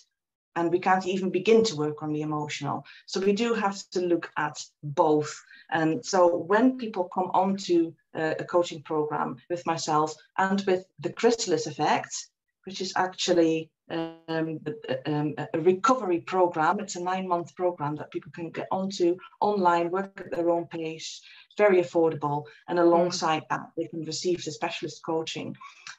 [0.56, 2.84] and we can't even begin to work on the emotional.
[3.06, 5.34] So we do have to look at both.
[5.70, 11.12] And so when people come onto a, a coaching program with myself and with the
[11.12, 12.28] chrysalis effect,
[12.64, 14.60] which is actually um,
[15.06, 16.80] um, a recovery program.
[16.80, 20.66] It's a nine month program that people can get onto online, work at their own
[20.66, 21.20] pace,
[21.58, 22.44] very affordable.
[22.68, 25.56] And alongside that, they can receive the specialist coaching.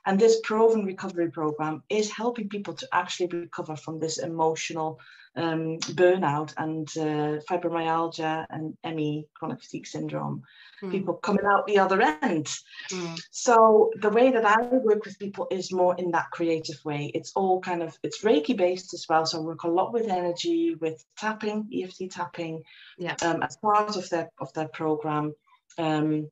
[0.07, 4.99] And this proven recovery program is helping people to actually recover from this emotional
[5.35, 10.43] um, burnout and uh, fibromyalgia and ME, chronic fatigue syndrome,
[10.81, 10.91] mm.
[10.91, 12.47] people coming out the other end.
[12.91, 13.19] Mm.
[13.31, 17.11] So the way that I work with people is more in that creative way.
[17.13, 19.25] It's all kind of, it's Reiki based as well.
[19.25, 22.63] So I work a lot with energy, with tapping, EFT tapping,
[22.97, 23.15] yeah.
[23.23, 25.33] um, as part of their, of their program.
[25.77, 26.29] Um,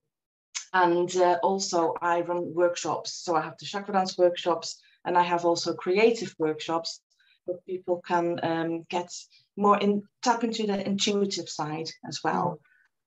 [0.73, 3.13] and uh, also I run workshops.
[3.13, 7.01] So I have the chakra dance workshops and I have also creative workshops
[7.45, 9.11] but people can um, get
[9.55, 12.59] more in tap into the intuitive side as well.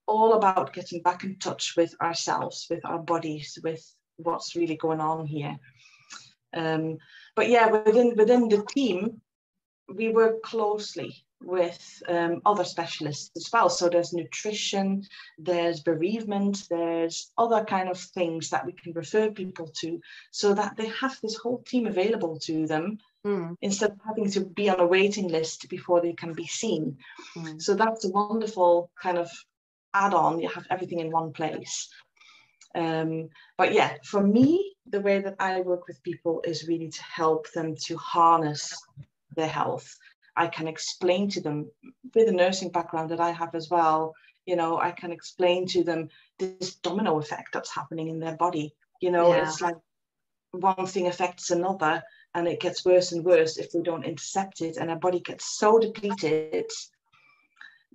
[0.07, 3.84] All about getting back in touch with ourselves, with our bodies, with
[4.16, 5.59] what's really going on here.
[6.55, 6.99] Um,
[7.34, 9.20] but yeah, within within the team,
[9.93, 13.68] we work closely with um, other specialists as well.
[13.68, 15.05] So there's nutrition,
[15.39, 20.76] there's bereavement, there's other kind of things that we can refer people to so that
[20.76, 23.57] they have this whole team available to them mm.
[23.61, 26.97] instead of having to be on a waiting list before they can be seen.
[27.37, 27.61] Mm.
[27.61, 29.29] So that's a wonderful kind of
[29.93, 30.41] add on.
[30.41, 31.89] You have everything in one place.
[32.74, 37.03] Um, but yeah, for me, the way that I work with people is really to
[37.03, 38.72] help them to harness
[39.35, 39.89] their health.
[40.37, 41.70] I can explain to them
[42.14, 44.14] with a nursing background that I have as well.
[44.45, 46.09] You know, I can explain to them
[46.39, 48.74] this domino effect that's happening in their body.
[49.01, 49.43] You know, yeah.
[49.43, 49.77] it's like
[50.53, 52.03] one thing affects another
[52.37, 55.59] and it gets worse and worse if we don't intercept it and our body gets
[55.59, 56.70] so depleted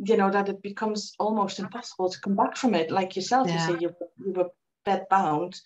[0.04, 2.92] you know that it becomes almost impossible to come back from it.
[2.92, 3.68] Like yourself yeah.
[3.68, 4.50] you say you, you were
[4.84, 5.60] bed bound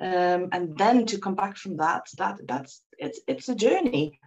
[0.00, 4.18] um, and then to come back from that that that's it's it's a journey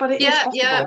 [0.00, 0.86] but it yeah yeah.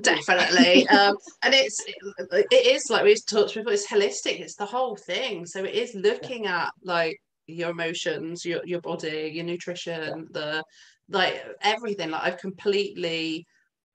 [0.00, 0.86] definitely.
[0.96, 5.44] Um, and it's it is like we've talked before it's holistic it's the whole thing.
[5.44, 10.62] So it is looking at like your emotions your your body your nutrition the
[11.10, 13.46] like everything like i've completely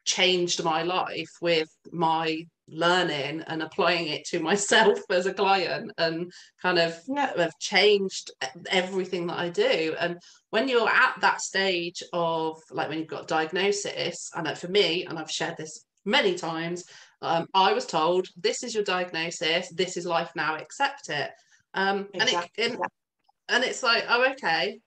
[0.06, 6.32] changed my life with my learning and applying it to myself as a client and
[6.62, 7.32] kind of yeah.
[7.38, 8.32] have changed
[8.70, 9.96] everything that I do.
[10.00, 10.18] And
[10.50, 15.20] when you're at that stage of like when you've got diagnosis, and for me, and
[15.20, 16.86] I've shared this many times,
[17.22, 21.32] um, I was told this is your diagnosis, this is life now, accept it.
[21.74, 22.64] Um, exactly.
[22.64, 22.90] and it and,
[23.50, 24.80] and it's like, oh, okay,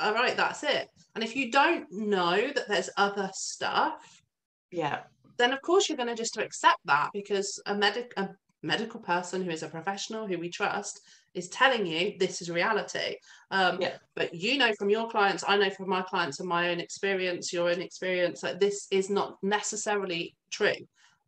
[0.00, 0.88] all right, that's it.
[1.14, 4.22] And if you don't know that there's other stuff,
[4.70, 5.00] yeah
[5.40, 8.28] then of course you're going to just accept that because a medic a
[8.62, 11.00] medical person who is a professional who we trust
[11.32, 13.16] is telling you this is reality
[13.50, 13.94] um, yeah.
[14.14, 17.52] but you know from your clients i know from my clients and my own experience
[17.52, 20.74] your own experience like this is not necessarily true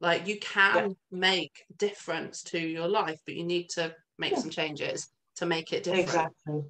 [0.01, 0.95] like you can yeah.
[1.11, 4.39] make difference to your life but you need to make yeah.
[4.39, 6.62] some changes to make it different exactly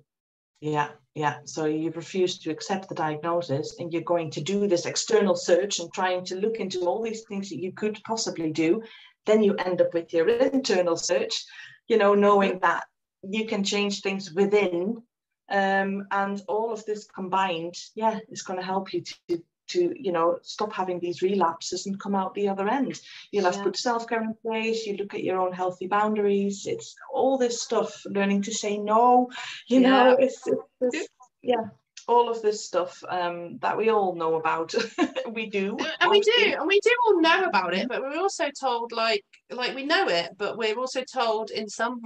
[0.63, 1.39] yeah, yeah.
[1.45, 5.81] So you refuse to accept the diagnosis and you're going to do this external search
[5.81, 8.81] and trying to look into all these things that you could possibly do.
[9.27, 11.45] Then you end up with your internal search,
[11.89, 12.85] you know, knowing that
[13.29, 15.03] you can change things within.
[15.51, 19.43] Um, and all of this combined, yeah, is going to help you to
[19.73, 23.01] to you know stop having these relapses and come out the other end
[23.31, 23.63] you'll have yeah.
[23.63, 28.03] put self-care in place you look at your own healthy boundaries it's all this stuff
[28.07, 29.29] learning to say no
[29.69, 29.89] you yeah.
[29.89, 30.49] know it's,
[30.81, 31.09] it's,
[31.43, 31.65] yeah
[32.09, 34.75] all of this stuff um, that we all know about
[35.33, 38.47] we do and we do and we do all know about it but we're also
[38.59, 42.01] told like like we know it but we're also told in some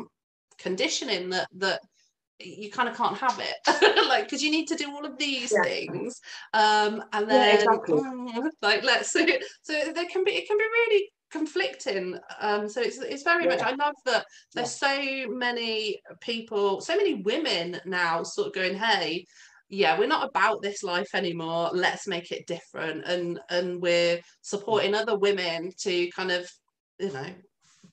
[0.59, 1.81] conditioning that that
[2.39, 5.53] you kind of can't have it like because you need to do all of these
[5.53, 5.63] yeah.
[5.63, 6.21] things
[6.53, 7.95] um and then yeah, exactly.
[7.95, 9.39] mm, like let's see.
[9.63, 13.51] so there can be it can be really conflicting um so it's it's very yeah.
[13.51, 14.25] much i love that
[14.55, 19.25] there's so many people so many women now sort of going hey
[19.69, 24.95] yeah we're not about this life anymore let's make it different and and we're supporting
[24.95, 26.49] other women to kind of
[27.01, 27.27] you know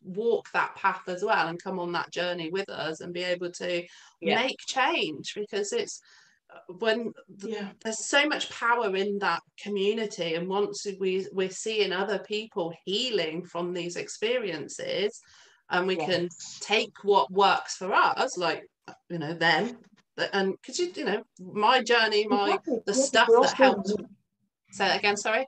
[0.03, 3.51] walk that path as well and come on that journey with us and be able
[3.51, 3.83] to
[4.21, 4.35] yeah.
[4.35, 6.01] make change because it's
[6.53, 7.69] uh, when yeah.
[7.83, 13.43] there's so much power in that community and once we we're seeing other people healing
[13.45, 15.21] from these experiences
[15.69, 16.29] and we can
[16.59, 18.63] take what works for us like
[19.09, 19.77] you know them
[20.33, 23.91] and because you, you know my journey my the stuff that helped
[24.71, 25.45] say again sorry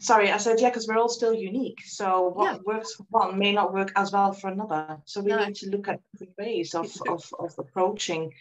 [0.00, 1.82] sorry, I said, yeah, because we're all still unique.
[1.84, 2.58] So what yeah.
[2.64, 4.98] works for one may not work as well for another.
[5.04, 5.44] So we no.
[5.44, 8.32] need to look at different ways of, of, of approaching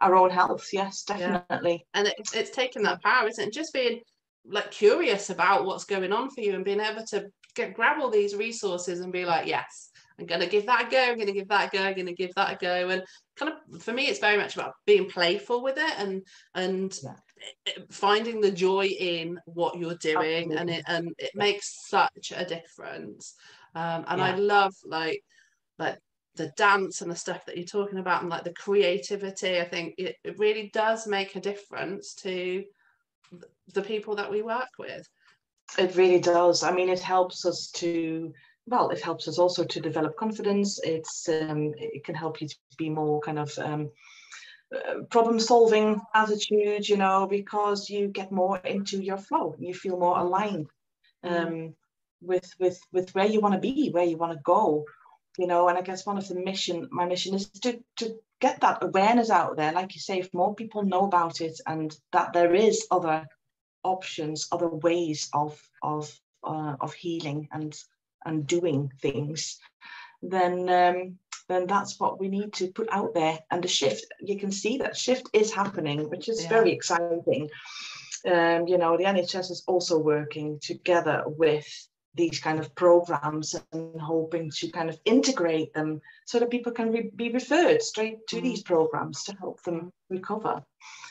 [0.00, 0.68] our own health.
[0.72, 1.84] Yes, definitely.
[1.94, 2.00] Yeah.
[2.00, 3.52] And it, it's taking that power, isn't it?
[3.52, 4.00] Just being
[4.46, 8.10] like curious about what's going on for you and being able to get grab all
[8.10, 11.02] these resources and be like, yes, I'm going to give that a go.
[11.02, 11.82] I'm going to give that a go.
[11.82, 12.88] I'm going to give that a go.
[12.88, 13.02] And
[13.36, 16.22] kind of for me, it's very much about being playful with it and
[16.54, 17.14] and yeah
[17.90, 20.56] finding the joy in what you're doing Absolutely.
[20.56, 23.34] and it and it makes such a difference.
[23.74, 24.26] Um, and yeah.
[24.26, 25.22] i love like
[25.78, 25.98] like
[26.38, 29.60] the dance and the stuff that you're talking about and like the creativity.
[29.60, 32.64] I think it, it really does make a difference to
[33.74, 35.06] the people that we work with.
[35.76, 36.62] It really does.
[36.62, 38.32] I mean it helps us to
[38.66, 40.80] well it helps us also to develop confidence.
[40.82, 43.90] It's um, it can help you to be more kind of um,
[44.74, 49.98] uh, problem solving attitude you know because you get more into your flow you feel
[49.98, 50.68] more aligned
[51.24, 51.46] mm-hmm.
[51.46, 51.74] um,
[52.20, 54.84] with with with where you want to be where you want to go
[55.38, 58.60] you know and i guess one of the mission my mission is to to get
[58.60, 62.32] that awareness out there like you say if more people know about it and that
[62.32, 63.26] there is other
[63.84, 66.12] options other ways of of
[66.44, 67.74] uh, of healing and
[68.24, 69.58] and doing things
[70.22, 71.18] then um,
[71.48, 73.38] then that's what we need to put out there.
[73.50, 76.48] And the shift, you can see that shift is happening, which is yeah.
[76.48, 77.48] very exciting.
[78.26, 81.66] um, you know, the NHS is also working together with
[82.14, 86.90] these kind of programs and hoping to kind of integrate them so that people can
[86.90, 88.42] re- be referred straight to mm.
[88.42, 90.62] these programs to help them recover.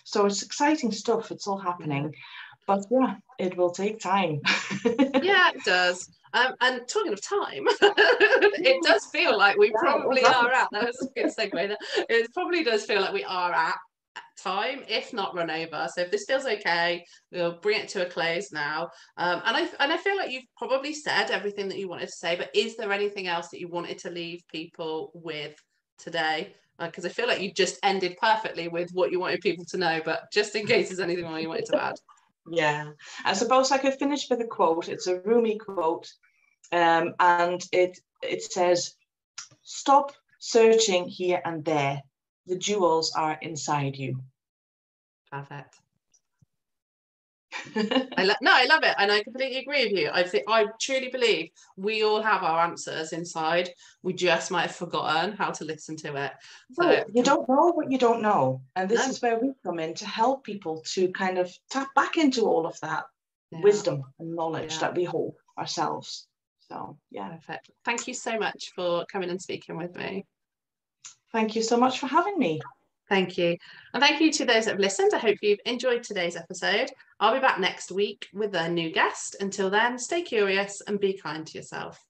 [0.04, 1.32] So it's exciting stuff.
[1.32, 2.14] It's all happening.
[2.68, 4.42] But yeah, it will take time.
[4.86, 6.10] yeah, it does.
[6.34, 10.68] Um, and talking of time, it does feel like we probably are at.
[10.72, 11.52] That was a good segue.
[11.52, 11.78] There.
[12.10, 13.76] It probably does feel like we are at
[14.42, 15.88] time, if not run over.
[15.94, 18.90] So if this feels okay, we'll bring it to a close now.
[19.18, 22.12] Um, and I and I feel like you've probably said everything that you wanted to
[22.14, 22.36] say.
[22.36, 25.56] But is there anything else that you wanted to leave people with
[25.98, 26.54] today?
[26.80, 29.78] Because uh, I feel like you just ended perfectly with what you wanted people to
[29.78, 30.02] know.
[30.04, 31.96] But just in case there's anything more you wanted to add.
[32.50, 32.92] Yeah,
[33.26, 34.90] I suppose I could finish with a quote.
[34.90, 36.08] It's a Rumi quote,
[36.72, 38.96] um, and it it says,
[39.64, 42.02] "Stop searching here and there
[42.48, 44.22] the jewels are inside you.
[45.32, 45.80] Perfect.
[47.76, 50.10] I lo- no, I love it, and I completely agree with you.
[50.12, 53.70] I think I truly believe we all have our answers inside.
[54.04, 56.32] We just might have forgotten how to listen to it.
[56.74, 59.10] So you don't know what you don't know, and this no.
[59.10, 62.66] is where we come in to help people to kind of tap back into all
[62.66, 63.06] of that
[63.52, 63.62] yeah.
[63.62, 64.80] wisdom and knowledge yeah.
[64.80, 66.28] that we hold ourselves.
[66.70, 67.72] So yeah, perfect.
[67.86, 70.26] Thank you so much for coming and speaking with me.
[71.32, 72.62] Thank you so much for having me.
[73.10, 73.58] Thank you.
[73.94, 75.14] And thank you to those that have listened.
[75.14, 76.92] I hope you've enjoyed today's episode.
[77.20, 79.38] I'll be back next week with a new guest.
[79.40, 82.04] Until then, stay curious and be kind to yourself.